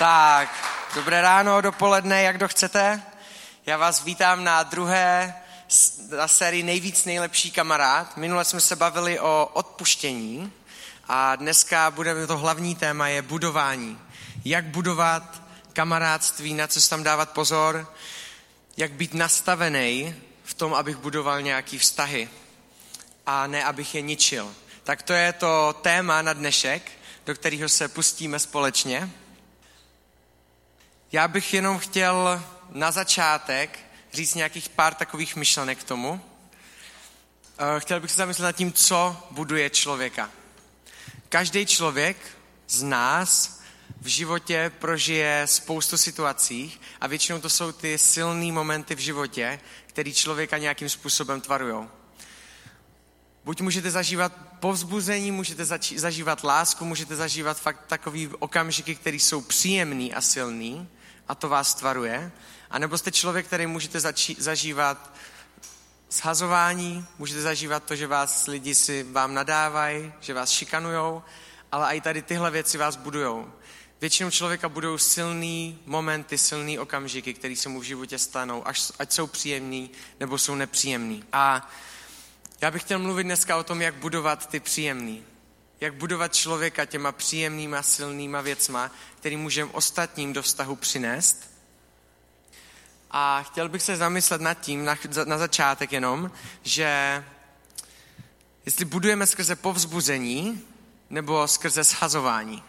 [0.00, 0.48] Tak,
[0.94, 3.02] dobré ráno, dopoledne, jak kdo chcete.
[3.66, 5.34] Já vás vítám na druhé
[6.16, 8.16] na sérii Nejvíc nejlepší kamarád.
[8.16, 10.52] Minule jsme se bavili o odpuštění
[11.08, 13.98] a dneska budeme, to hlavní téma je budování.
[14.44, 17.94] Jak budovat kamarádství, na co tam dávat pozor,
[18.76, 22.28] jak být nastavený v tom, abych budoval nějaký vztahy
[23.26, 24.54] a ne, abych je ničil.
[24.84, 26.92] Tak to je to téma na dnešek,
[27.26, 29.10] do kterého se pustíme společně.
[31.12, 33.78] Já bych jenom chtěl na začátek
[34.12, 36.20] říct nějakých pár takových myšlenek k tomu.
[37.58, 40.30] Eh, chtěl bych se zamyslet nad tím, co buduje člověka.
[41.28, 42.16] Každý člověk
[42.68, 43.60] z nás
[44.00, 50.12] v životě prožije spoustu situací a většinou to jsou ty silné momenty v životě, které
[50.12, 51.88] člověka nějakým způsobem tvarují.
[53.44, 55.64] Buď můžete zažívat povzbuzení, můžete
[55.96, 60.88] zažívat lásku, můžete zažívat fakt takový okamžiky, které jsou příjemný a silný
[61.30, 62.32] a to vás tvaruje.
[62.70, 65.12] A nebo jste člověk, který můžete zači- zažívat
[66.10, 71.22] shazování, můžete zažívat to, že vás lidi si vám nadávají, že vás šikanujou,
[71.72, 73.52] ale i tady tyhle věci vás budujou.
[74.00, 79.12] Většinou člověka budou silný momenty, silný okamžiky, které se mu v životě stanou, až, ať
[79.12, 81.24] jsou příjemný nebo jsou nepříjemný.
[81.32, 81.70] A
[82.60, 85.24] já bych chtěl mluvit dneska o tom, jak budovat ty příjemný.
[85.80, 91.50] Jak budovat člověka těma příjemnýma, silnýma věcma, který můžeme ostatním do vztahu přinést.
[93.10, 96.30] A chtěl bych se zamyslet nad tím, na, na začátek jenom,
[96.62, 97.24] že
[98.66, 100.62] jestli budujeme skrze povzbuzení
[101.10, 102.62] nebo skrze shazování.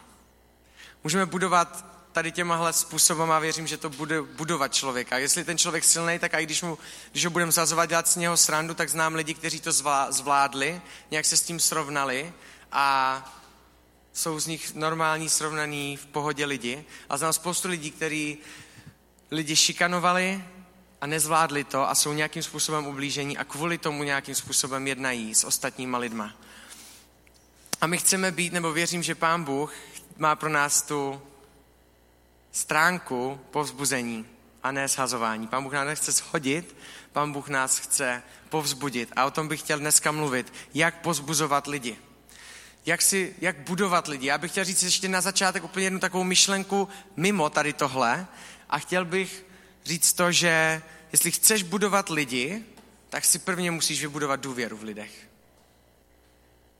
[1.04, 5.18] Můžeme budovat tady těmahle způsobama věřím, že to bude budovat člověka.
[5.18, 6.78] Jestli ten člověk silný, tak i když, mu,
[7.12, 9.72] když ho budeme zazovat dělat z něho srandu, tak znám lidi, kteří to
[10.10, 12.34] zvládli, nějak se s tím srovnali
[12.72, 13.24] a
[14.14, 16.86] jsou z nich normální, srovnaní, v pohodě lidi.
[17.10, 18.38] A znám spoustu lidí, kteří
[19.32, 20.44] lidi šikanovali
[21.02, 25.44] a nezvládli to a jsou nějakým způsobem ublížení a kvůli tomu nějakým způsobem jednají s
[25.44, 26.34] ostatníma lidma.
[27.82, 29.74] A my chceme být, nebo věřím, že Pán Bůh
[30.18, 31.22] má pro nás tu
[32.52, 34.26] stránku povzbuzení
[34.64, 35.48] a ne shazování.
[35.48, 36.76] Pán Bůh nás nechce shodit,
[37.12, 39.10] Pán Bůh nás chce povzbudit.
[39.16, 40.54] A o tom bych chtěl dneska mluvit.
[40.74, 41.98] Jak pozbuzovat lidi.
[42.86, 44.28] Jak, si, jak budovat lidi.
[44.28, 48.28] Já bych chtěl říct ještě na začátek úplně jednu takovou myšlenku mimo tady tohle.
[48.70, 49.46] A chtěl bych
[49.86, 50.82] říct to, že
[51.12, 52.66] jestli chceš budovat lidi,
[53.10, 55.12] tak si prvně musíš vybudovat důvěru v lidech.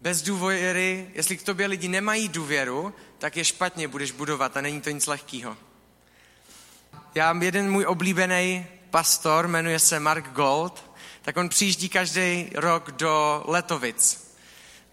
[0.02, 4.82] Bez důvěry, jestli k tobě lidi nemají důvěru, tak je špatně budeš budovat a není
[4.82, 5.58] to nic lehkého.
[7.16, 10.92] Já mám jeden můj oblíbený pastor, jmenuje se Mark Gold,
[11.22, 14.31] tak on přijíždí každý rok do Letovic.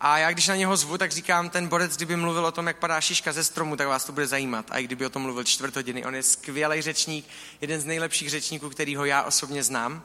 [0.01, 2.79] A já když na něho zvu, tak říkám, ten borec, kdyby mluvil o tom, jak
[2.79, 4.67] padá šiška ze stromu, tak vás to bude zajímat.
[4.71, 7.29] A i kdyby o tom mluvil čtvrt hodiny, on je skvělý řečník,
[7.61, 10.05] jeden z nejlepších řečníků, kterýho já osobně znám.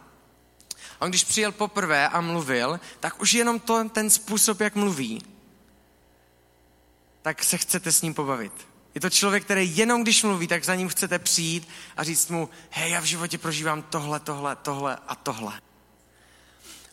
[0.99, 5.21] A on když přijel poprvé a mluvil, tak už jenom to, ten způsob, jak mluví,
[7.21, 8.67] tak se chcete s ním pobavit.
[8.95, 11.67] Je to člověk, který jenom když mluví, tak za ním chcete přijít
[11.97, 15.61] a říct mu, hej, já v životě prožívám tohle, tohle, tohle a tohle.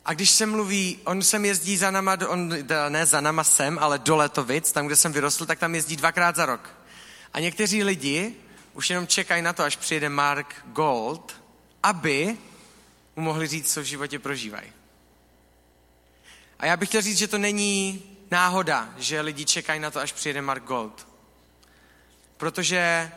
[0.04, 2.54] A když se mluví, on sem jezdí za nama, on,
[2.88, 6.36] ne za nama sem, ale do Letovic, tam, kde jsem vyrostl, tak tam jezdí dvakrát
[6.36, 6.74] za rok.
[7.32, 8.34] A někteří lidi
[8.74, 11.42] už jenom čekají na to, až přijede Mark Gold,
[11.82, 12.38] aby
[13.16, 14.72] mu mohli říct, co v životě prožívají.
[16.58, 20.12] A já bych chtěl říct, že to není náhoda, že lidi čekají na to, až
[20.12, 21.08] přijede Mark Gold.
[22.36, 23.12] Protože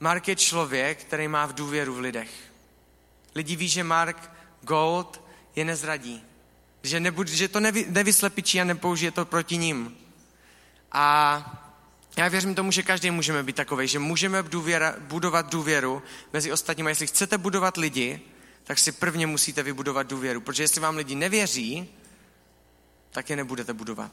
[0.00, 2.30] Mark je člověk, který má v důvěru v lidech.
[3.34, 5.23] Lidi ví, že Mark Gold
[5.56, 6.22] je nezradí.
[6.82, 9.96] Že, nebude, že to nevy, nevyslepičí a nepoužije to proti ním.
[10.92, 11.60] A
[12.16, 16.90] já věřím tomu, že každý můžeme být takový, že můžeme důvěra, budovat důvěru mezi ostatními.
[16.90, 18.20] Jestli chcete budovat lidi,
[18.64, 20.40] tak si prvně musíte vybudovat důvěru.
[20.40, 21.88] Protože jestli vám lidi nevěří,
[23.10, 24.12] tak je nebudete budovat.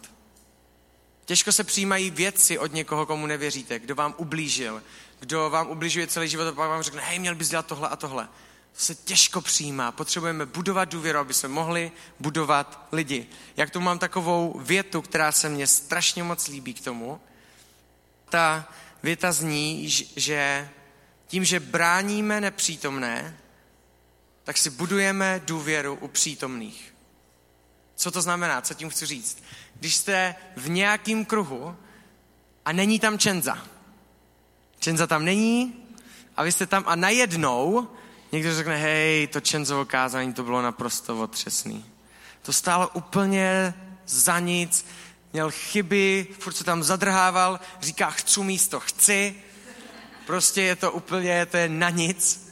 [1.25, 4.83] Těžko se přijímají věci od někoho, komu nevěříte, kdo vám ublížil,
[5.19, 7.95] kdo vám ubližuje celý život a pak vám řekne, hej, měl bys dělat tohle a
[7.95, 8.27] tohle.
[8.73, 9.91] Se těžko přijímá.
[9.91, 13.27] Potřebujeme budovat důvěru, aby jsme mohli budovat lidi.
[13.57, 17.21] Jak tu mám takovou větu, která se mně strašně moc líbí k tomu.
[18.29, 18.69] Ta
[19.03, 20.69] věta zní, že
[21.27, 23.37] tím, že bráníme nepřítomné,
[24.43, 26.93] tak si budujeme důvěru u přítomných.
[27.95, 28.61] Co to znamená?
[28.61, 29.43] Co tím chci říct?
[29.75, 31.75] Když jste v nějakém kruhu
[32.65, 33.67] a není tam Čenza.
[34.79, 35.85] Čenza tam není
[36.37, 37.87] a vy jste tam a najednou
[38.31, 41.85] někdo řekne, hej, to Čenzovo kázání to bylo naprosto otřesný.
[42.41, 43.73] To stálo úplně
[44.05, 44.85] za nic,
[45.33, 49.35] měl chyby, furt se tam zadrhával, říká chci místo chci
[50.25, 52.51] Prostě je to úplně, to je na nic.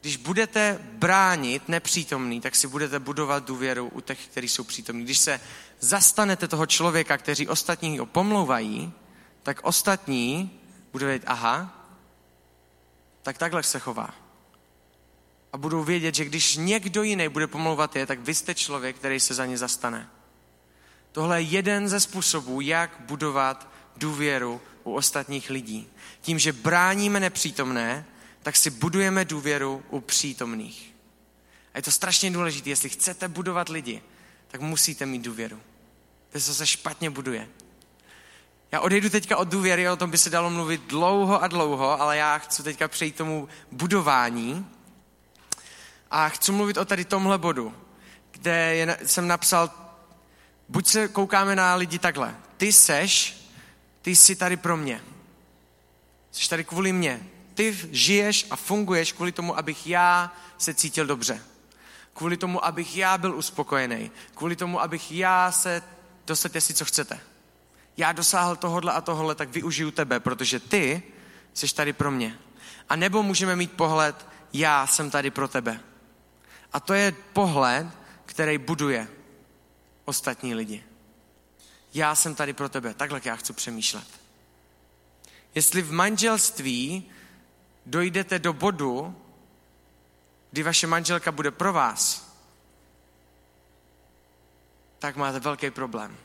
[0.00, 5.04] Když budete bránit nepřítomný, tak si budete budovat důvěru u těch, kteří jsou přítomní.
[5.04, 5.40] Když se
[5.80, 8.92] zastanete toho člověka, kteří ostatní ho pomlouvají,
[9.42, 10.60] tak ostatní
[10.92, 11.86] budou vědět, aha,
[13.22, 14.14] tak takhle se chová.
[15.52, 19.20] A budou vědět, že když někdo jiný bude pomlouvat je, tak vy jste člověk, který
[19.20, 20.08] se za ně zastane.
[21.12, 25.88] Tohle je jeden ze způsobů, jak budovat důvěru u ostatních lidí.
[26.20, 28.04] Tím, že bráníme nepřítomné,
[28.42, 30.92] tak si budujeme důvěru u přítomných.
[31.74, 34.02] A je to strašně důležité, jestli chcete budovat lidi,
[34.48, 35.60] tak musíte mít důvěru.
[36.32, 37.48] To se špatně buduje.
[38.72, 42.16] Já odejdu teďka od důvěry, o tom by se dalo mluvit dlouho a dlouho, ale
[42.16, 44.66] já chci teďka přejít tomu budování.
[46.12, 47.74] A chci mluvit o tady tomhle bodu,
[48.30, 49.70] kde je, jsem napsal,
[50.68, 52.36] buď se koukáme na lidi takhle.
[52.56, 53.42] Ty seš,
[54.02, 55.00] ty jsi tady pro mě.
[56.30, 57.26] Jsi tady kvůli mě.
[57.54, 61.42] Ty žiješ a funguješ kvůli tomu, abych já se cítil dobře.
[62.14, 64.10] Kvůli tomu, abych já byl uspokojený.
[64.34, 65.82] Kvůli tomu, abych já se,
[66.26, 67.20] dostaňte si, co chcete
[67.96, 71.02] já dosáhl tohodle a tohle, tak využiju tebe, protože ty
[71.54, 72.38] jsi tady pro mě.
[72.88, 75.80] A nebo můžeme mít pohled, já jsem tady pro tebe.
[76.72, 77.86] A to je pohled,
[78.26, 79.08] který buduje
[80.04, 80.84] ostatní lidi.
[81.94, 82.94] Já jsem tady pro tebe.
[82.94, 84.06] Takhle já chci přemýšlet.
[85.54, 87.10] Jestli v manželství
[87.86, 89.16] dojdete do bodu,
[90.50, 92.32] kdy vaše manželka bude pro vás,
[94.98, 96.16] tak máte velký problém.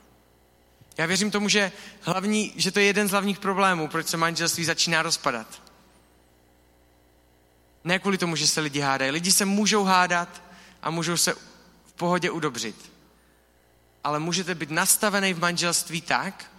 [0.98, 1.72] Já věřím tomu, že,
[2.02, 5.67] hlavní, že to je jeden z hlavních problémů, proč se manželství začíná rozpadat.
[7.88, 9.12] Ne kvůli tomu, že se lidi hádají.
[9.12, 10.44] Lidi se můžou hádat
[10.82, 11.34] a můžou se
[11.86, 12.92] v pohodě udobřit.
[14.04, 16.52] Ale můžete být nastavený v manželství tak,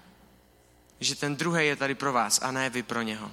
[1.00, 3.30] že ten druhý je tady pro vás a ne vy pro něho.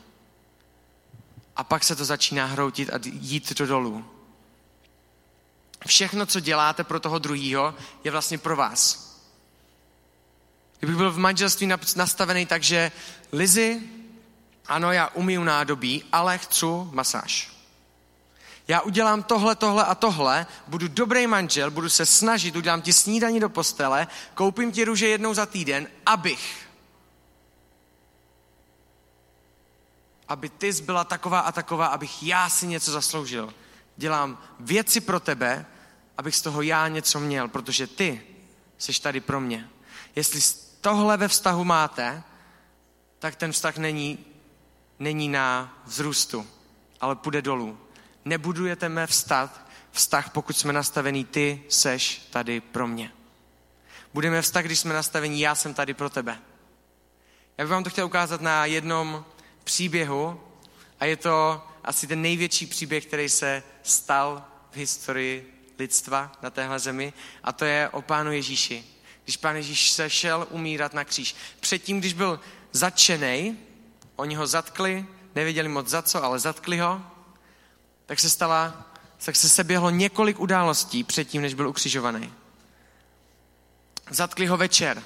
[1.56, 4.06] A pak se to začíná hroutit a jít do dolů.
[5.88, 9.16] Všechno, co děláte pro toho druhého, je vlastně pro vás.
[10.80, 12.92] Kdybych byl v manželství nastavený tak, že
[13.32, 13.82] Lizy,
[14.68, 17.55] ano, já umiju nádobí, ale chci masáž.
[18.68, 23.40] Já udělám tohle, tohle a tohle, budu dobrý manžel, budu se snažit, udělám ti snídaní
[23.40, 26.68] do postele, koupím ti růže jednou za týden, abych.
[30.28, 33.54] Aby ty byla taková a taková, abych já si něco zasloužil.
[33.98, 35.66] Dělám věci pro tebe,
[36.18, 38.22] abych z toho já něco měl, protože ty
[38.78, 39.70] jsi tady pro mě.
[40.16, 40.42] Jestli
[40.82, 42.24] tohle ve vztahu máte,
[43.20, 44.26] tak ten vztah není,
[45.00, 46.48] není na vzrůstu,
[47.02, 47.85] ale půjde dolů.
[48.26, 53.12] Nebudujete mé vztah, vztah, pokud jsme nastavení ty seš tady pro mě.
[54.14, 56.40] Budeme vztah, když jsme nastavení já jsem tady pro tebe.
[57.58, 59.26] Já bych vám to chtěl ukázat na jednom
[59.64, 60.42] příběhu
[61.00, 66.80] a je to asi ten největší příběh, který se stal v historii lidstva na téhle
[66.80, 67.14] zemi
[67.44, 68.96] a to je o Pánu Ježíši
[69.26, 71.36] když pán Ježíš se šel umírat na kříž.
[71.60, 72.40] Předtím, když byl
[72.72, 73.60] zatčený,
[74.16, 75.06] oni ho zatkli,
[75.36, 77.02] nevěděli moc za co, ale zatkli ho,
[78.06, 78.86] tak se stala,
[79.26, 82.34] tak se seběhlo několik událostí předtím, než byl ukřižovaný.
[84.10, 85.04] Zatkli ho večer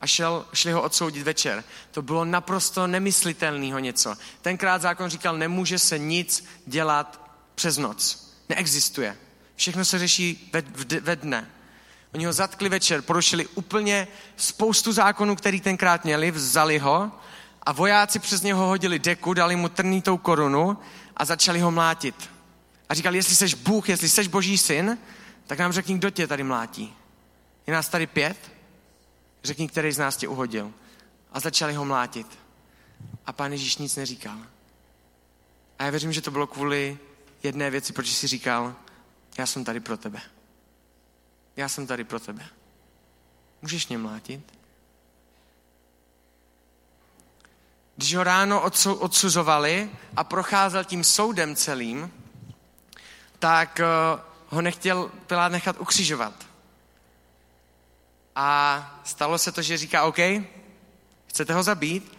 [0.00, 1.64] a šel, šli ho odsoudit večer.
[1.90, 4.14] To bylo naprosto nemyslitelného něco.
[4.42, 8.32] Tenkrát zákon říkal, nemůže se nic dělat přes noc.
[8.48, 9.16] Neexistuje.
[9.56, 10.62] Všechno se řeší ve,
[11.00, 11.50] ve dne.
[12.14, 17.12] Oni ho zatkli večer, porušili úplně spoustu zákonů, který tenkrát měli, vzali ho
[17.62, 20.78] a vojáci přes něho hodili deku, dali mu trnitou korunu
[21.16, 22.30] a začali ho mlátit.
[22.88, 24.98] A říkali, jestli seš Bůh, jestli seš boží syn,
[25.46, 26.94] tak nám řekni, kdo tě tady mlátí.
[27.66, 28.52] Je nás tady pět?
[29.44, 30.72] Řekni, který z nás tě uhodil.
[31.32, 32.38] A začali ho mlátit.
[33.26, 34.38] A pán Ježíš nic neříkal.
[35.78, 36.98] A já věřím, že to bylo kvůli
[37.42, 38.74] jedné věci, proč si říkal,
[39.38, 40.20] já jsem tady pro tebe.
[41.56, 42.46] Já jsem tady pro tebe.
[43.62, 44.61] Můžeš mě mlátit?
[48.02, 52.12] Když ho ráno odsuzovali a procházel tím soudem celým,
[53.38, 53.86] tak eh,
[54.48, 56.46] ho nechtěl Pilát nechat ukřižovat.
[58.36, 60.18] A stalo se to, že říká, OK,
[61.26, 62.18] chcete ho zabít,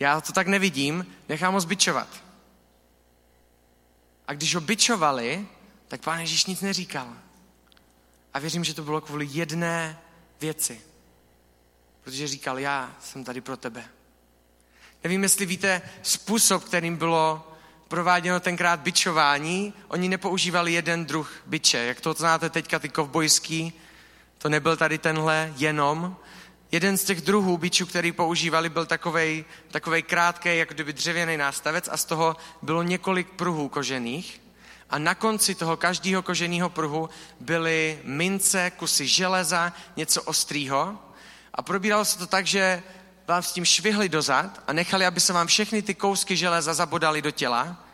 [0.00, 2.08] já to tak nevidím, nechám ho zbičovat.
[4.26, 5.46] A když ho bičovali,
[5.88, 7.16] tak pán Ježíš nic neříkal.
[8.34, 9.98] A věřím, že to bylo kvůli jedné
[10.40, 10.80] věci.
[12.02, 13.84] Protože říkal, já jsem tady pro tebe.
[15.04, 17.52] Nevím, jestli víte způsob, kterým bylo
[17.88, 19.74] prováděno tenkrát bičování.
[19.88, 21.78] Oni nepoužívali jeden druh biče.
[21.78, 23.72] Jak to znáte teďka, ty kovbojský,
[24.38, 26.16] to nebyl tady tenhle jenom.
[26.72, 31.88] jeden z těch druhů bičů, který používali, byl takovej, takovej krátký, jako kdyby dřevěný nástavec
[31.92, 34.40] a z toho bylo několik pruhů kožených.
[34.90, 40.98] A na konci toho každého koženého pruhu byly mince, kusy železa, něco ostrýho.
[41.54, 42.82] A probíralo se to tak, že
[43.26, 47.22] vám s tím švihli dozad a nechali, aby se vám všechny ty kousky železa zabodali
[47.22, 47.86] do těla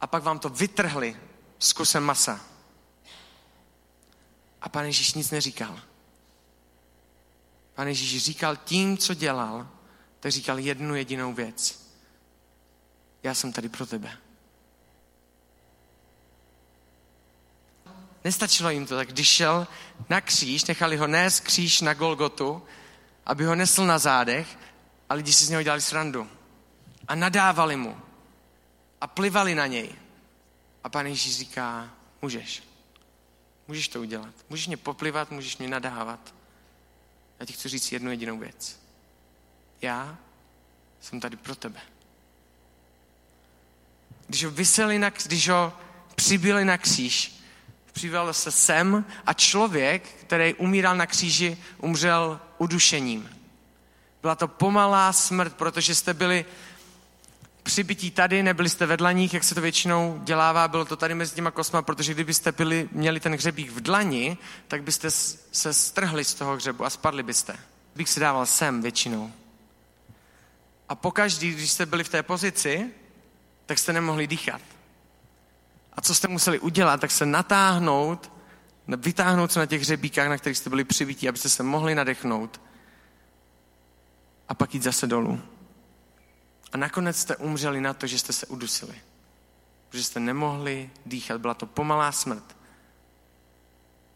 [0.00, 1.16] a pak vám to vytrhli
[1.58, 2.40] s kusem masa.
[4.62, 5.80] A pan Ježíš nic neříkal.
[7.74, 9.68] Pan Ježíš říkal tím, co dělal,
[10.20, 11.84] tak říkal jednu jedinou věc.
[13.22, 14.18] Já jsem tady pro tebe.
[18.24, 19.66] Nestačilo jim to, tak když šel
[20.08, 22.62] na kříž, nechali ho nést kříž na Golgotu,
[23.26, 24.58] aby ho nesl na zádech
[25.08, 26.30] a lidi si z něho dělali srandu.
[27.08, 28.00] A nadávali mu.
[29.00, 29.94] A plivali na něj.
[30.84, 31.90] A pan Ježíš říká,
[32.22, 32.62] můžeš.
[33.68, 34.34] Můžeš to udělat.
[34.48, 36.34] Můžeš mě poplivat, můžeš mě nadávat.
[37.40, 38.80] Já ti chci říct jednu jedinou věc.
[39.82, 40.16] Já
[41.00, 41.80] jsem tady pro tebe.
[44.26, 45.72] Když ho vyseli na, když ho
[46.14, 47.42] přibili na kříž,
[47.92, 53.30] přivelo se sem a člověk, který umíral na kříži, umřel udušením.
[54.22, 56.44] Byla to pomalá smrt, protože jste byli
[57.62, 61.34] přibytí tady, nebyli jste ve dlaních, jak se to většinou dělává, bylo to tady mezi
[61.34, 66.34] těma kosma, protože kdybyste byli, měli ten hřebík v dlani, tak byste se strhli z
[66.34, 67.56] toho hřebu a spadli byste.
[67.96, 69.32] Bych se dával sem většinou.
[70.88, 72.90] A pokaždý, když jste byli v té pozici,
[73.66, 74.60] tak jste nemohli dýchat.
[75.92, 78.32] A co jste museli udělat, tak se natáhnout,
[78.88, 82.60] vytáhnout se na těch hřebíkách, na kterých jste byli přivítí, abyste se mohli nadechnout
[84.48, 85.40] a pak jít zase dolů.
[86.72, 89.00] A nakonec jste umřeli na to, že jste se udusili.
[89.92, 91.40] Že jste nemohli dýchat.
[91.40, 92.56] Byla to pomalá smrt.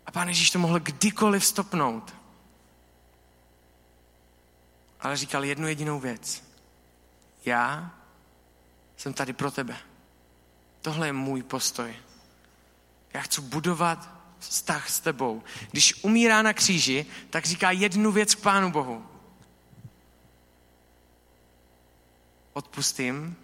[0.07, 2.15] A pán Ježíš to mohl kdykoliv stopnout.
[5.01, 6.45] Ale říkal jednu jedinou věc.
[7.45, 7.95] Já
[8.97, 9.77] jsem tady pro tebe.
[10.83, 11.97] Tohle je můj postoj.
[13.15, 15.43] Já chci budovat vztah s tebou.
[15.71, 19.19] Když umírá na kříži, tak říká jednu věc k Pánu Bohu.
[22.59, 23.37] odpustím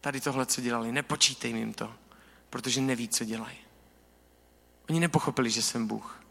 [0.00, 0.92] tady tohle, co dělali.
[0.92, 1.94] Nepočítej jim to,
[2.50, 3.58] protože neví, co dělají.
[4.90, 6.24] Oni nepochopili, že jsem Bůh.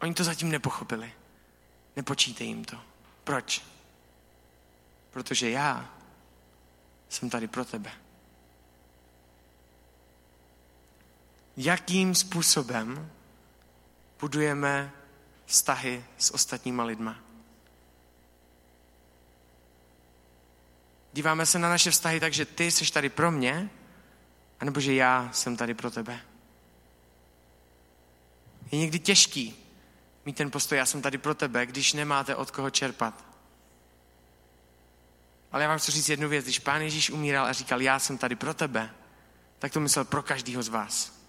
[0.00, 1.12] Oni to zatím nepochopili.
[1.96, 2.80] Nepočítej jim to.
[3.24, 3.62] Proč?
[5.10, 5.94] Protože já
[7.08, 7.92] jsem tady pro tebe.
[11.56, 13.10] Jakým způsobem
[14.20, 14.92] budujeme
[15.46, 17.16] vztahy s ostatníma lidma?
[21.12, 23.70] Díváme se na naše vztahy tak, že ty jsi tady pro mě,
[24.60, 26.20] anebo že já jsem tady pro tebe.
[28.72, 29.56] Je někdy těžký
[30.24, 33.24] mít ten postoj, já jsem tady pro tebe, když nemáte od koho čerpat.
[35.52, 38.18] Ale já vám chci říct jednu věc, když pán Ježíš umíral a říkal, já jsem
[38.18, 38.90] tady pro tebe,
[39.58, 41.19] tak to myslel pro každého z vás.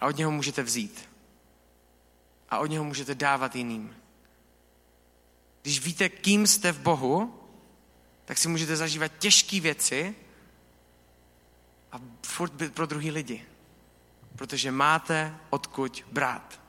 [0.00, 1.08] A od něho můžete vzít.
[2.50, 3.96] A od něho můžete dávat jiným.
[5.62, 7.40] Když víte, kým jste v Bohu,
[8.24, 10.14] tak si můžete zažívat těžké věci
[11.92, 13.46] a furt být pro druhý lidi.
[14.36, 16.60] Protože máte odkud brát.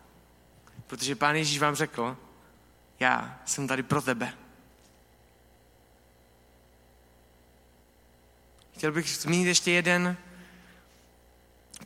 [0.88, 2.18] Protože Pán Ježíš vám řekl,
[3.00, 4.34] já jsem tady pro tebe.
[8.74, 10.18] Chtěl bych zmínit ještě jeden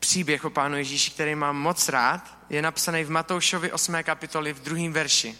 [0.03, 2.37] příběh o Pánu Ježíši, který mám moc rád.
[2.49, 4.03] Je napsaný v Matoušovi 8.
[4.03, 5.35] kapitoli v druhém verši.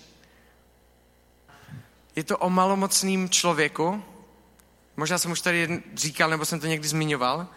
[2.16, 4.04] Je to o malomocným člověku,
[4.98, 7.48] Možná jsem už tady říkal, nebo jsem to někdy zmiňoval.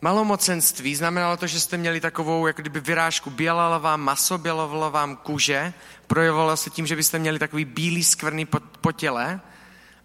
[0.00, 5.16] Malomocenství znamenalo to, že jste měli takovou jako kdyby vyrážku bělala vám maso, bělovalo vám
[5.16, 5.72] kůže,
[6.06, 9.40] projevovalo se tím, že byste měli takový bílý skvrný po, po těle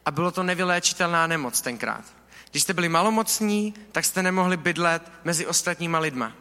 [0.05, 2.18] a bylo to nevyléčitelná nemoc tenkrát.
[2.51, 6.33] Když jste byli malomocní, tak jste nemohli bydlet mezi ostatníma lidma.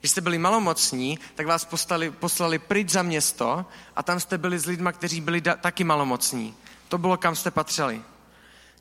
[0.00, 4.58] Když jste byli malomocní, tak vás postali, poslali pryč za město a tam jste byli
[4.58, 6.54] s lidma, kteří byli da, taky malomocní.
[6.88, 8.02] To bylo, kam jste patřili.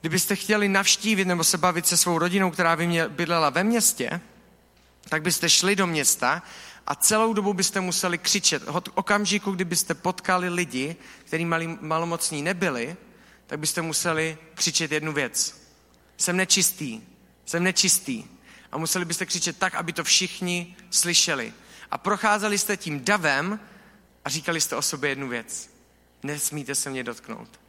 [0.01, 4.21] Kdybyste chtěli navštívit nebo se bavit se svou rodinou, která by mě bydlela ve městě,
[5.09, 6.43] tak byste šli do města
[6.87, 8.63] a celou dobu byste museli křičet.
[8.67, 11.45] Od okamžiku, kdybyste potkali lidi, kteří
[11.81, 12.95] malomocní nebyli,
[13.47, 15.62] tak byste museli křičet jednu věc.
[16.17, 17.01] Jsem nečistý,
[17.45, 18.23] jsem nečistý.
[18.71, 21.53] A museli byste křičet tak, aby to všichni slyšeli.
[21.91, 23.59] A procházeli jste tím davem
[24.25, 25.69] a říkali jste o sobě jednu věc.
[26.23, 27.59] Nesmíte se mě dotknout.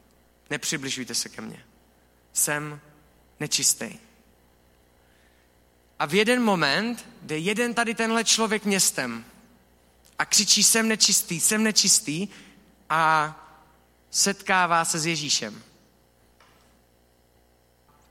[0.50, 1.64] Nepřibližujte se ke mně
[2.34, 2.80] jsem
[3.40, 3.90] nečistý.
[5.98, 9.24] A v jeden moment jde jeden tady tenhle člověk městem
[10.18, 12.28] a křičí, jsem nečistý, jsem nečistý,
[12.90, 13.34] a
[14.10, 15.62] setkává se s Ježíšem.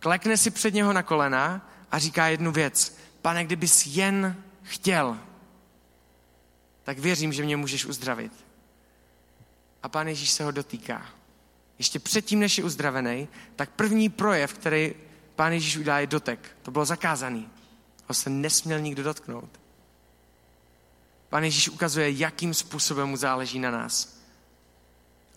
[0.03, 2.97] Klekne si před něho na kolena a říká jednu věc.
[3.21, 5.17] Pane, kdybys jen chtěl,
[6.83, 8.31] tak věřím, že mě můžeš uzdravit.
[9.83, 11.05] A pán Ježíš se ho dotýká.
[11.77, 14.93] Ještě předtím, než je uzdravený, tak první projev, který
[15.35, 16.57] pán Ježíš udělá, je dotek.
[16.61, 17.49] To bylo zakázaný.
[18.07, 19.59] Ho se nesměl nikdo dotknout.
[21.29, 24.19] Pán Ježíš ukazuje, jakým způsobem mu záleží na nás.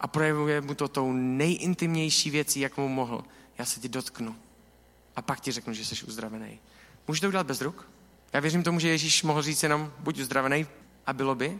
[0.00, 3.24] A projevuje mu to tou nejintimnější věcí, jak mu mohl.
[3.58, 4.36] Já se ti dotknu.
[5.16, 6.60] A pak ti řeknu, že jsi uzdravený.
[7.08, 7.88] Můžu to udělat bez ruk?
[8.32, 10.66] Já věřím tomu, že Ježíš mohl říct jenom buď uzdravený
[11.06, 11.58] a bylo by,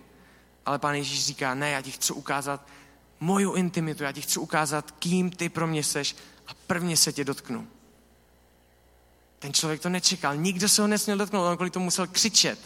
[0.67, 2.69] ale pán Ježíš říká, ne, já ti chci ukázat
[3.21, 7.25] moju intimitu, já ti chci ukázat, kým ty pro mě seš a prvně se tě
[7.25, 7.69] dotknu.
[9.39, 12.59] Ten člověk to nečekal, nikdo se ho nesměl dotknout, on kvůli tomu musel křičet.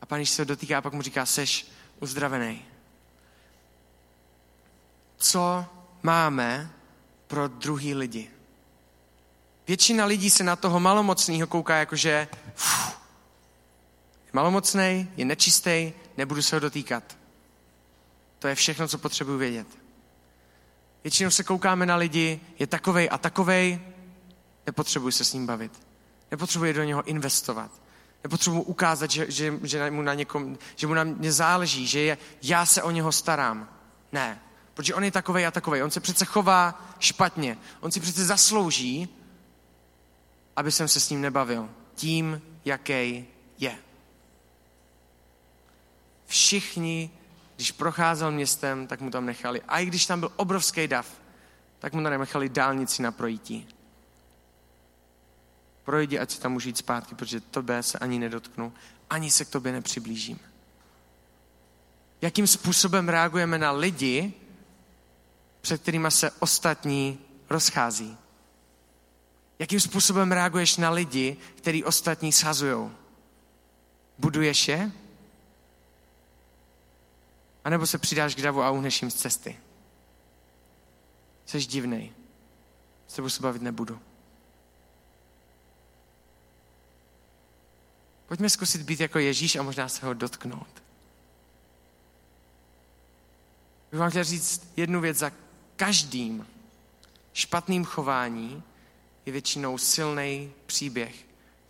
[0.00, 1.66] A pán Ježíš se ho dotýká a pak mu říká, seš
[2.00, 2.64] uzdravený.
[5.16, 5.66] Co
[6.02, 6.70] máme
[7.26, 8.35] pro druhý lidi?
[9.66, 12.28] Většina lidí se na toho malomocného kouká jako, že je
[14.32, 17.16] malomocný, je nečistý, nebudu se ho dotýkat.
[18.38, 19.66] To je všechno, co potřebuji vědět.
[21.04, 23.80] Většinou se koukáme na lidi, je takovej a takovej,
[24.66, 25.72] nepotřebuji se s ním bavit.
[26.30, 27.70] Nepotřebuji do něho investovat.
[28.24, 32.18] Nepotřebuji ukázat, že, že, že, mu na někom, že mu na mě záleží, že je,
[32.42, 33.68] já se o něho starám.
[34.12, 34.40] Ne,
[34.74, 35.82] protože on je takovej a takovej.
[35.82, 37.58] On se přece chová špatně.
[37.80, 39.08] On si přece zaslouží,
[40.56, 41.70] aby jsem se s ním nebavil.
[41.94, 43.26] Tím, jaký
[43.58, 43.78] je.
[46.26, 47.10] Všichni,
[47.56, 49.62] když procházel městem, tak mu tam nechali.
[49.68, 51.20] A i když tam byl obrovský dav,
[51.78, 53.68] tak mu tam nechali dálnici na projítí.
[55.84, 58.72] Projdi, ať si tam můžu jít zpátky, protože tobě se ani nedotknu,
[59.10, 60.38] ani se k tobě nepřiblížím.
[62.20, 64.34] Jakým způsobem reagujeme na lidi,
[65.60, 67.18] před kterými se ostatní
[67.50, 68.18] rozchází?
[69.58, 72.90] Jakým způsobem reaguješ na lidi, který ostatní sazují?
[74.18, 74.92] Buduješ je?
[77.64, 79.58] A nebo se přidáš k davu a uhneš jim z cesty?
[81.46, 82.12] Jsi divnej.
[83.06, 84.00] S tebou se bavit nebudu.
[88.26, 90.82] Pojďme zkusit být jako Ježíš a možná se ho dotknout.
[93.90, 95.32] Bych vám chtěl říct jednu věc za
[95.76, 96.46] každým
[97.32, 98.62] špatným chování
[99.26, 101.14] je většinou silný příběh,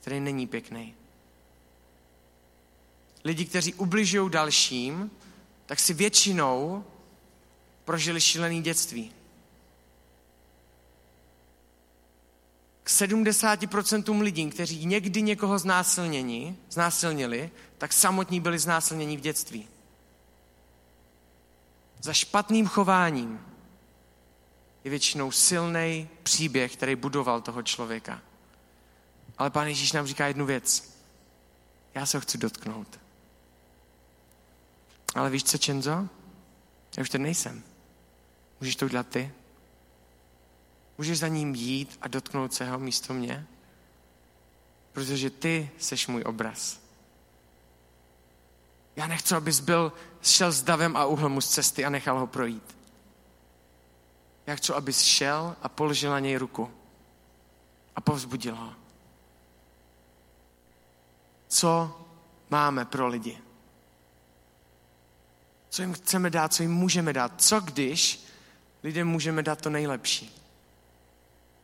[0.01, 0.95] který není pěkný.
[3.25, 5.11] Lidi, kteří ubližují dalším,
[5.67, 6.85] tak si většinou
[7.85, 9.13] prožili šílený dětství.
[12.83, 19.69] K 70% lidí, kteří někdy někoho znásilněni, znásilnili, tak samotní byli znásilněni v dětství.
[22.03, 23.41] Za špatným chováním
[24.87, 28.23] je většinou silný příběh, který budoval toho člověka.
[29.39, 30.99] Ale pán Ježíš nám říká jednu věc.
[31.95, 33.01] Já se ho chci dotknout.
[35.15, 36.09] Ale víš co, Čenzo?
[36.97, 37.63] Já už tady nejsem.
[38.61, 39.33] Můžeš to udělat ty?
[40.99, 43.47] Můžeš za ním jít a dotknout se ho místo mě?
[44.93, 46.81] Protože ty seš můj obraz.
[48.97, 52.27] Já nechci, abys byl, šel s davem a uhl mu z cesty a nechal ho
[52.27, 52.76] projít.
[54.47, 56.71] Já chci, abys šel a položil na něj ruku
[57.97, 58.73] a povzbudil ho.
[61.49, 62.01] Co
[62.51, 63.39] máme pro lidi?
[65.71, 67.33] Co jim chceme dát, co jim můžeme dát?
[67.37, 68.27] Co když
[68.83, 70.43] lidem můžeme dát to nejlepší?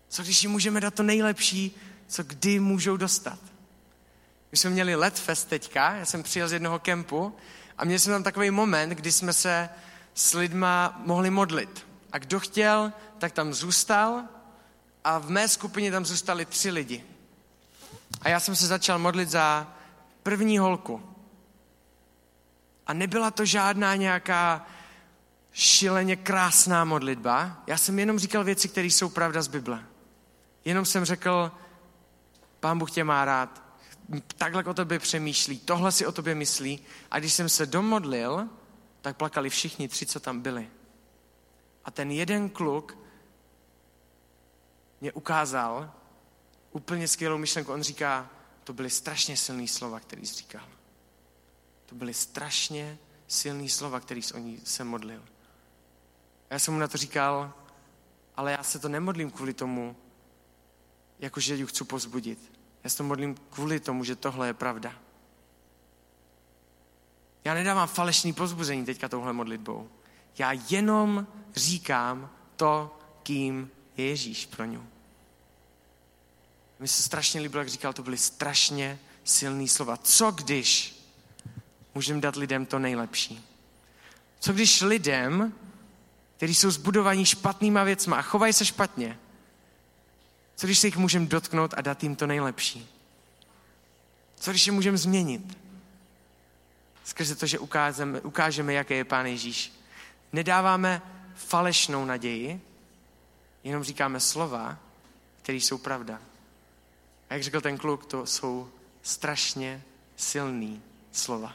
[0.09, 3.39] Co když jim můžeme dát to nejlepší, co kdy můžou dostat?
[4.53, 7.37] My jsme měli let fest teďka, já jsem přijel z jednoho kempu
[7.79, 9.69] a měli jsme tam takový moment, kdy jsme se
[10.15, 11.92] s lidma mohli modlit.
[12.13, 14.23] A kdo chtěl, tak tam zůstal
[15.05, 17.05] a v mé skupině tam zůstali tři lidi.
[18.21, 19.75] A já jsem se začal modlit za
[20.23, 21.03] první holku.
[22.87, 24.67] A nebyla to žádná nějaká
[25.53, 27.63] šileně krásná modlitba.
[27.67, 29.85] Já jsem jenom říkal věci, které jsou pravda z Bible.
[30.65, 31.53] Jenom jsem řekl,
[32.61, 33.63] pán Bůh tě má rád,
[34.37, 36.81] takhle o tobě přemýšlí, tohle si o tobě myslí.
[37.11, 38.49] A když jsem se domodlil,
[39.01, 40.69] tak plakali všichni tři, co tam byli.
[41.85, 42.99] A ten jeden kluk
[45.01, 45.93] mě ukázal
[46.73, 47.73] úplně skvělou myšlenku.
[47.73, 48.31] On říká,
[48.65, 50.69] to byly strašně silné slova, který jsi říkal.
[51.87, 55.23] To byly strašně silné slova, který jsi o ní se modlil.
[56.51, 57.55] A já jsem mu na to říkal,
[58.37, 59.97] ale já se to nemodlím kvůli tomu,
[61.19, 62.53] jakože ji chci pozbudit.
[62.85, 64.95] Já se to modlím kvůli tomu, že tohle je pravda.
[67.45, 69.91] Já nedávám falešný pozbuzení teďka touhle modlitbou.
[70.39, 74.87] Já jenom říkám to, kým je Ježíš pro ňu.
[76.79, 79.97] Mi se strašně líbilo, jak říkal, to byly strašně silný slova.
[79.97, 80.99] Co když
[81.95, 83.45] můžeme dát lidem to nejlepší?
[84.41, 85.53] Co když lidem,
[86.37, 89.19] kteří jsou zbudovaní špatnýma věcma a chovají se špatně,
[90.57, 92.89] co když se jich můžeme dotknout a dát jim to nejlepší?
[94.37, 95.59] Co když je můžeme změnit?
[97.05, 99.73] Skrze to, že ukážeme, ukážeme, jaký je Pán Ježíš.
[100.33, 101.03] Nedáváme
[101.35, 102.61] falešnou naději,
[103.65, 104.79] jenom říkáme slova,
[105.43, 106.21] které jsou pravda.
[107.31, 108.71] A jak řekl ten kluk, to jsou
[109.03, 109.83] strašně
[110.17, 111.55] silný slova.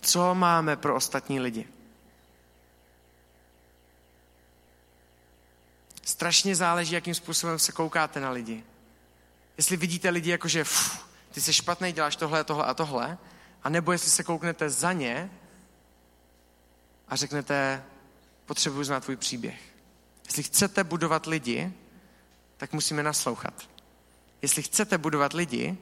[0.00, 1.68] Co máme pro ostatní lidi?
[6.02, 8.64] Strašně záleží, jakým způsobem se koukáte na lidi.
[9.56, 10.64] Jestli vidíte lidi jako, že
[11.30, 13.18] ty jsi špatný, děláš tohle, tohle a tohle,
[13.62, 15.30] a nebo jestli se kouknete za ně
[17.12, 17.84] a řeknete,
[18.46, 19.60] potřebuji znát tvůj příběh.
[20.26, 21.72] Jestli chcete budovat lidi,
[22.56, 23.68] tak musíme naslouchat.
[24.42, 25.76] Jestli chcete budovat lidi,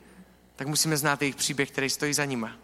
[0.56, 2.56] tak musíme znát jejich příběh, který stojí za nima.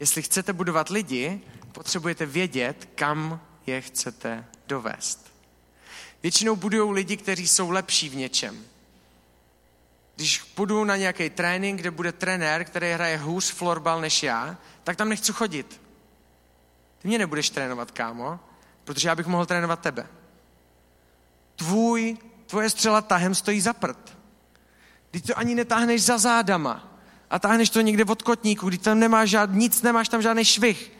[0.00, 1.40] Jestli chcete budovat lidi,
[1.72, 5.32] potřebujete vědět, kam je chcete dovést.
[6.22, 8.64] Většinou budují lidi, kteří jsou lepší v něčem.
[10.16, 14.96] Když půjdu na nějaký trénink, kde bude trenér, který hraje hůř florbal než já, tak
[14.96, 15.89] tam nechci chodit.
[17.00, 18.40] Ty mě nebudeš trénovat, kámo,
[18.84, 20.06] protože já bych mohl trénovat tebe.
[21.56, 24.16] Tvůj, tvoje střela tahem stojí za prd.
[25.10, 26.88] Když to ani netáhneš za zádama
[27.30, 30.92] a táhneš to někde od kotníku, když tam nemáš žád, nic, nemáš tam žádný švih.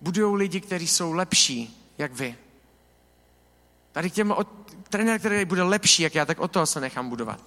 [0.00, 2.36] Budujou lidi, kteří jsou lepší, jak vy.
[3.92, 4.48] Tady těm od,
[4.88, 7.40] trenér, který bude lepší, jak já, tak o toho se nechám budovat.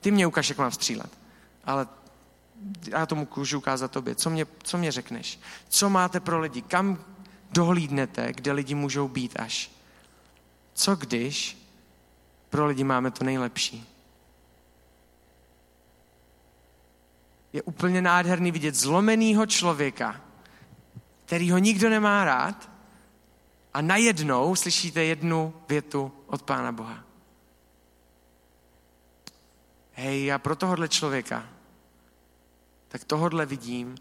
[0.00, 1.10] Ty mě ukáž, jak mám střílet.
[1.64, 1.86] Ale
[2.90, 4.14] já tomu můžu ukázat tobě.
[4.14, 5.40] Co mě, co mě řekneš?
[5.68, 6.62] Co máte pro lidi?
[6.62, 7.04] Kam
[7.50, 9.70] dohlídnete, kde lidi můžou být až?
[10.74, 11.58] Co když
[12.50, 13.88] pro lidi máme to nejlepší?
[17.52, 20.20] Je úplně nádherný vidět zlomenýho člověka,
[21.24, 22.70] který ho nikdo nemá rád
[23.74, 27.04] a najednou slyšíte jednu větu od Pána Boha.
[29.92, 31.48] Hej, já pro tohohle člověka,
[32.88, 33.96] tak tohodle vidím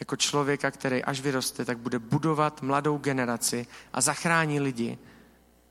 [0.00, 4.98] jako člověka, který až vyroste, tak bude budovat mladou generaci a zachrání lidi,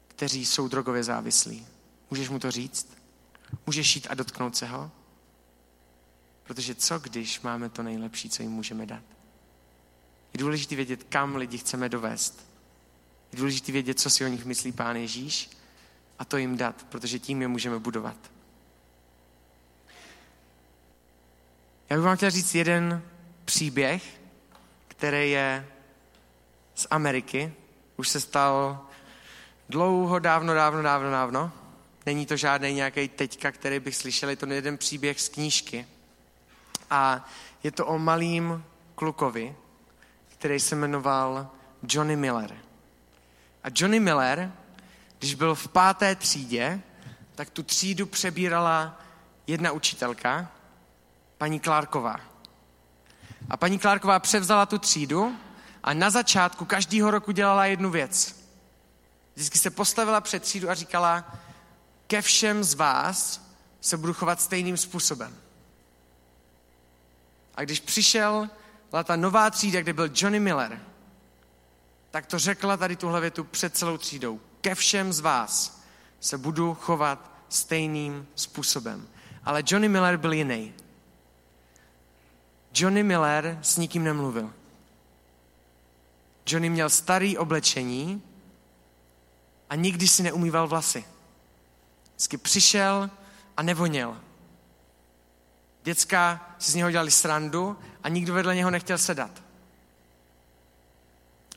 [0.08, 1.68] kteří jsou drogově závislí.
[2.12, 2.98] Můžeš mu to říct?
[3.66, 4.92] Můžeš jít a dotknout se ho?
[6.44, 9.04] Protože co když máme to nejlepší, co jim můžeme dát?
[10.34, 12.48] Je důležité vědět, kam lidi chceme dovést.
[13.32, 15.50] Je důležité vědět, co si o nich myslí Pán Ježíš
[16.20, 18.32] a to jim dát, protože tím je můžeme budovat.
[21.90, 23.04] Já bych vám chtěl říct jeden
[23.46, 24.22] příběh,
[24.88, 25.68] který je
[26.76, 27.54] z Ameriky.
[27.98, 28.82] Už se stal
[29.70, 31.52] dlouho, dávno, dávno, dávno, dávno.
[32.06, 35.88] Není to žádný nějaký teďka, který bych slyšel, je to jeden příběh z knížky.
[36.90, 37.30] A
[37.64, 38.64] je to o malým
[38.96, 39.56] klukovi,
[40.28, 41.50] který se jmenoval
[41.84, 42.56] Johnny Miller.
[43.64, 44.52] A Johnny Miller,
[45.20, 46.82] když byl v páté třídě,
[47.36, 49.02] tak tu třídu přebírala
[49.48, 50.52] jedna učitelka,
[51.40, 52.16] paní Klárková.
[53.50, 55.36] A paní Klárková převzala tu třídu
[55.84, 58.46] a na začátku každého roku dělala jednu věc.
[59.36, 61.36] Vždycky se postavila před třídu a říkala,
[62.08, 63.42] ke všem z vás
[63.82, 65.38] se budu chovat stejným způsobem.
[67.56, 68.50] A když přišel
[69.04, 70.82] ta nová třída, kde byl Johnny Miller,
[72.12, 74.40] tak to řekla tady tuhle větu před celou třídou.
[74.62, 75.82] Ke všem z vás
[76.20, 79.08] se budu chovat stejným způsobem.
[79.46, 80.74] Ale Johnny Miller byl jiný.
[82.74, 84.54] Johnny Miller s nikým nemluvil.
[86.46, 88.24] Johnny měl starý oblečení
[89.70, 91.06] a nikdy si neumýval vlasy.
[92.04, 93.10] Vždycky přišel
[93.58, 94.18] a nevoněl.
[95.84, 99.44] Děcka si z něho dělali srandu a nikdo vedle něho nechtěl sedat.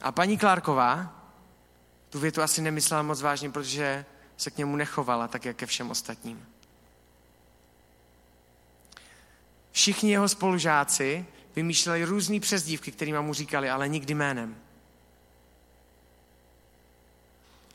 [0.00, 1.22] A paní Klárková
[2.10, 4.04] tu větu asi nemyslela moc vážně, protože
[4.36, 6.46] se k němu nechovala tak, jak ke všem ostatním.
[9.72, 14.56] Všichni jeho spolužáci vymýšleli různé přezdívky, kterými mu říkali, ale nikdy jménem.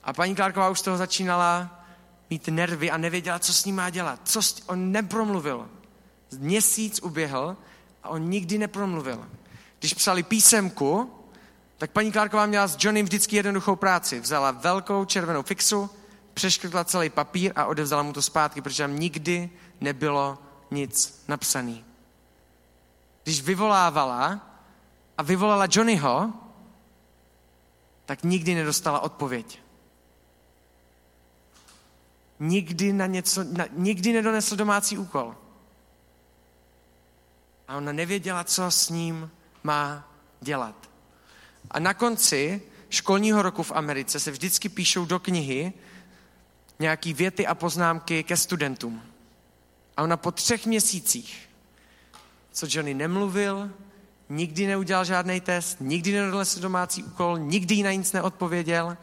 [0.03, 1.83] A paní Klárková už toho začínala
[2.29, 4.19] mít nervy a nevěděla, co s ním má dělat.
[4.23, 4.63] Co s...
[4.65, 5.69] On nepromluvil.
[6.37, 7.57] Měsíc uběhl
[8.03, 9.27] a on nikdy nepromluvil.
[9.79, 11.13] Když psali písemku,
[11.77, 14.19] tak paní Klárková měla s Johnnym vždycky jednoduchou práci.
[14.19, 15.89] Vzala velkou červenou fixu,
[16.33, 19.49] přeškrtla celý papír a odevzala mu to zpátky, protože tam nikdy
[19.81, 20.37] nebylo
[20.71, 21.85] nic napsaný.
[23.23, 24.49] když vyvolávala
[25.17, 26.33] a vyvolala Johnnyho,
[28.05, 29.61] tak nikdy nedostala odpověď.
[32.39, 35.35] Nikdy, na něco, na, nikdy nedonesl domácí úkol.
[37.67, 39.31] A ona nevěděla, co s ním
[39.63, 40.07] má
[40.41, 40.89] dělat.
[41.71, 45.73] A na konci školního roku v Americe se vždycky píšou do knihy
[46.79, 49.16] nějaký věty a poznámky ke studentům.
[49.97, 51.49] A ona po třech měsících,
[52.51, 53.71] co Johnny nemluvil,
[54.29, 58.97] nikdy neudělal žádný test, nikdy nedonesl domácí úkol, nikdy na nic neodpověděl,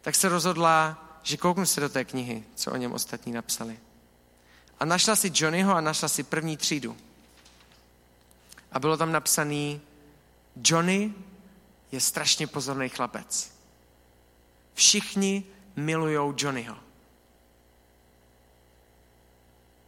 [0.00, 3.78] tak se rozhodla, že kouknu se do té knihy, co o něm ostatní napsali.
[4.80, 6.96] A našla si Johnnyho a našla si první třídu.
[8.72, 9.80] A bylo tam napsaný,
[10.64, 11.14] Johnny
[11.92, 13.52] je strašně pozorný chlapec.
[14.74, 15.44] Všichni
[15.76, 16.85] milujou Johnnyho.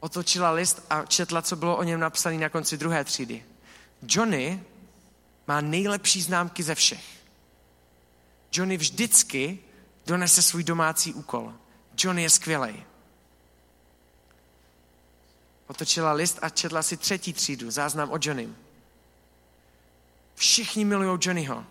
[0.00, 3.44] Otočila list a četla, co bylo o něm napsané na konci druhé třídy.
[4.02, 4.62] Johnny
[5.46, 7.04] má nejlepší známky ze všech.
[8.52, 9.58] Johnny vždycky
[10.06, 11.54] donese svůj domácí úkol.
[11.98, 12.84] Johnny je skvělý.
[15.66, 18.56] Otočila list a četla si třetí třídu, záznam o Johnnym.
[20.34, 21.64] Všichni milují Johnnyho.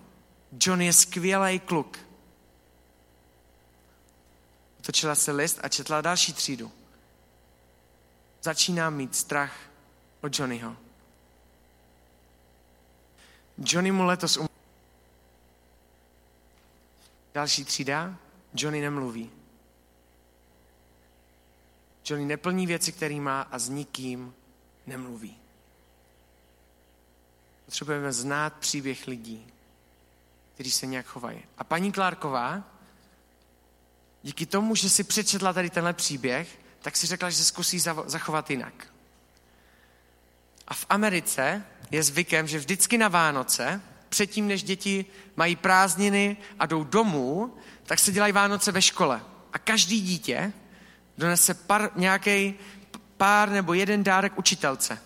[0.61, 1.99] Johnny je skvělý kluk.
[4.79, 6.71] Otočila se list a četla další třídu.
[8.47, 9.53] Začínám mít strach
[10.21, 10.77] od Johnnyho.
[13.57, 14.49] Johnny mu letos um...
[17.33, 18.15] Další třída.
[18.53, 19.31] Johnny nemluví.
[22.05, 24.33] Johnny neplní věci, které má a s nikým
[24.85, 25.37] nemluví.
[27.65, 29.47] Potřebujeme znát příběh lidí,
[30.53, 31.43] kteří se nějak chovají.
[31.57, 32.63] A paní Klárková,
[34.23, 38.49] díky tomu, že si přečetla tady tenhle příběh, tak si řekla, že se zkusí zachovat
[38.49, 38.87] jinak.
[40.67, 46.65] A v Americe je zvykem, že vždycky na Vánoce, předtím, než děti mají prázdniny a
[46.65, 49.21] jdou domů, tak se dělají Vánoce ve škole.
[49.53, 50.53] A každý dítě
[51.17, 52.53] donese par, nějaký
[53.17, 54.99] pár nebo jeden dárek učitelce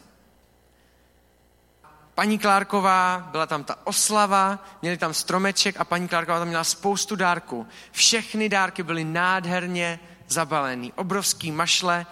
[2.21, 7.15] paní Klárková, byla tam ta oslava, měli tam stromeček a paní Klárková tam měla spoustu
[7.15, 7.67] dárků.
[7.91, 9.99] Všechny dárky byly nádherně
[10.31, 10.93] zabalený.
[10.93, 12.05] Obrovský mašle,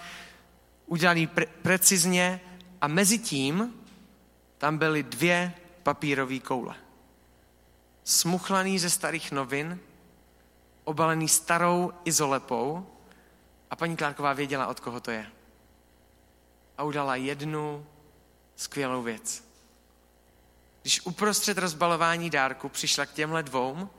[0.85, 2.41] udělaný pre- precizně
[2.81, 3.73] a mezi tím
[4.57, 5.53] tam byly dvě
[5.83, 6.75] papírové koule.
[8.03, 9.79] Smuchlaný ze starých novin,
[10.83, 12.87] obalený starou izolepou
[13.69, 15.25] a paní Klárková věděla, od koho to je.
[16.77, 17.85] A udělala jednu
[18.55, 19.49] skvělou věc
[20.81, 23.89] když uprostřed rozbalování dárku přišla k těmhle dvou,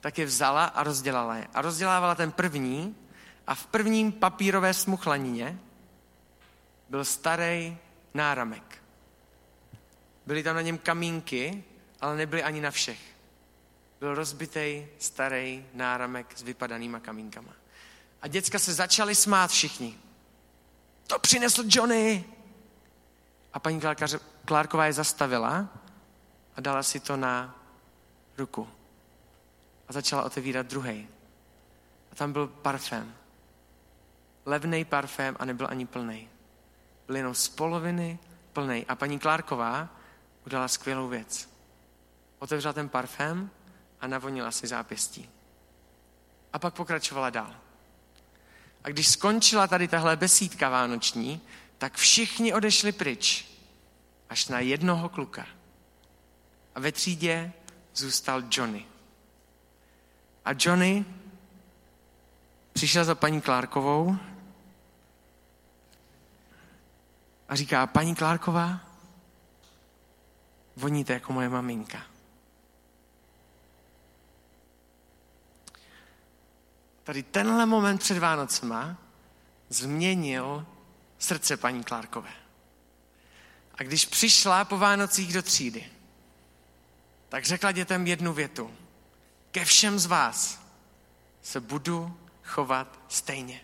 [0.00, 1.48] tak je vzala a rozdělala je.
[1.54, 2.96] A rozdělávala ten první
[3.46, 5.58] a v prvním papírové smuchlanině
[6.88, 7.78] byl starý
[8.14, 8.82] náramek.
[10.26, 11.64] Byly tam na něm kamínky,
[12.00, 13.00] ale nebyly ani na všech.
[14.00, 17.52] Byl rozbitý starý náramek s vypadanýma kamínkama.
[18.22, 19.98] A děcka se začaly smát všichni.
[21.06, 22.24] To přinesl Johnny!
[23.52, 23.80] A paní
[24.44, 25.68] Klárková je zastavila
[26.56, 27.58] a dala si to na
[28.38, 28.68] ruku.
[29.88, 31.08] A začala otevírat druhý.
[32.12, 33.14] A tam byl parfém.
[34.46, 36.28] Levný parfém a nebyl ani plný.
[37.06, 38.18] Byl jenom z poloviny
[38.52, 38.86] plný.
[38.86, 39.88] A paní Klárková
[40.46, 41.48] udala skvělou věc.
[42.38, 43.50] Otevřela ten parfém
[44.00, 45.30] a navonila si zápěstí.
[46.52, 47.54] A pak pokračovala dál.
[48.84, 51.40] A když skončila tady tahle besídka vánoční,
[51.78, 53.48] tak všichni odešli pryč,
[54.30, 55.46] až na jednoho kluka.
[56.74, 57.52] A ve třídě
[57.94, 58.86] zůstal Johnny.
[60.44, 61.04] A Johnny
[62.72, 64.16] přišel za paní Klárkovou
[67.52, 68.80] a říká, paní Klárková,
[70.76, 72.02] voníte jako moje maminka.
[77.04, 78.96] Tady tenhle moment před Vánocema
[79.68, 80.66] změnil
[81.18, 82.32] srdce paní Klárkové.
[83.74, 85.90] A když přišla po Vánocích do třídy,
[87.28, 88.76] tak řekla dětem jednu větu.
[89.50, 90.62] Ke všem z vás
[91.42, 93.60] se budu chovat stejně.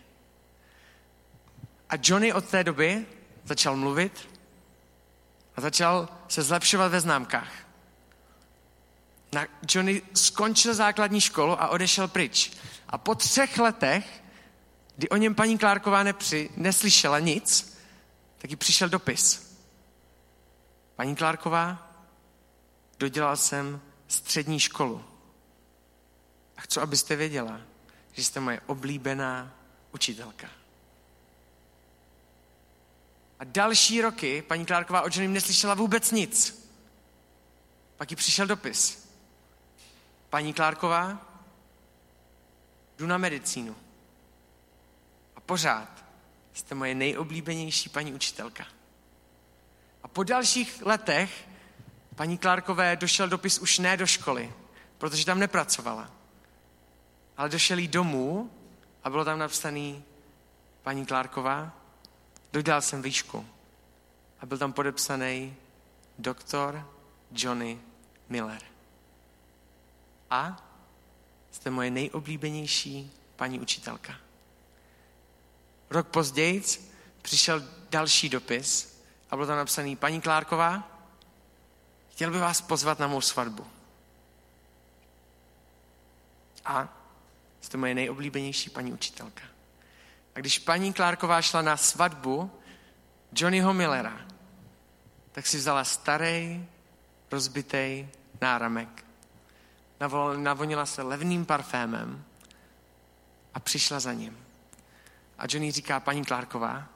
[1.89, 3.05] A Johnny od té doby
[3.49, 4.29] začal mluvit
[5.55, 7.51] a začal se zlepšovat ve známkách.
[9.33, 12.51] Na Johnny skončil základní školu a odešel pryč.
[12.87, 14.23] A po třech letech,
[14.95, 17.77] kdy o něm paní Klárková nepři, neslyšela nic,
[18.37, 19.57] tak jí přišel dopis.
[20.95, 21.91] Paní Klárková,
[22.99, 25.05] dodělal jsem střední školu.
[26.57, 27.61] A chci, abyste věděla,
[28.13, 29.53] že jste moje oblíbená
[29.91, 30.58] učitelka.
[33.39, 36.69] A další roky paní Klárková o Johnnym neslyšela vůbec nic.
[37.97, 39.09] Pak jí přišel dopis.
[40.29, 41.25] Paní Klárková,
[42.97, 43.75] jdu na medicínu.
[45.35, 46.05] A pořád
[46.53, 48.65] jste moje nejoblíbenější paní učitelka.
[50.03, 51.47] A po dalších letech
[52.15, 54.53] paní Klárkové došel dopis už ne do školy,
[54.97, 56.11] protože tam nepracovala.
[57.37, 58.51] Ale došel jí domů
[59.03, 60.03] a bylo tam napsaný
[60.83, 61.78] paní Klárková,
[62.53, 63.45] dodělal jsem výšku.
[64.41, 65.55] A byl tam podepsaný
[66.17, 66.89] doktor
[67.31, 67.79] Johnny
[68.29, 68.61] Miller.
[70.29, 70.65] A
[71.51, 74.15] jste moje nejoblíbenější paní učitelka.
[75.89, 76.63] Rok později
[77.21, 78.99] přišel další dopis
[79.31, 80.91] a bylo tam napsaný, paní Klárková,
[82.11, 83.67] chtěl by vás pozvat na mou svatbu.
[86.65, 86.87] A
[87.61, 89.43] jste moje nejoblíbenější paní učitelka.
[90.39, 92.51] Když paní Klárková šla na svatbu
[93.35, 94.21] Johnnyho Millera,
[95.31, 96.65] tak si vzala starý,
[97.31, 98.07] rozbitý
[98.41, 99.05] náramek.
[100.37, 102.25] Navonila se levným parfémem
[103.53, 104.45] a přišla za ním.
[105.37, 106.87] A Johnny říká, paní Klárková,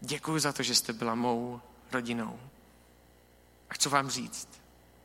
[0.00, 1.60] děkuji za to, že jste byla mou
[1.92, 2.40] rodinou.
[3.70, 4.48] A chci vám říct,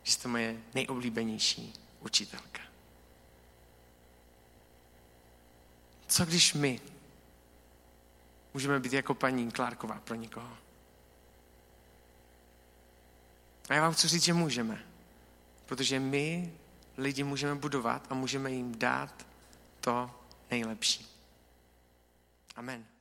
[0.03, 2.61] že jste moje nejoblíbenější učitelka.
[6.07, 6.81] Co když my
[8.53, 10.57] můžeme být jako paní Klárková pro někoho?
[13.69, 14.85] A já vám chci říct, že můžeme.
[15.65, 16.53] Protože my
[16.97, 19.27] lidi můžeme budovat a můžeme jim dát
[19.81, 20.11] to
[20.51, 21.07] nejlepší.
[22.55, 22.92] Amen.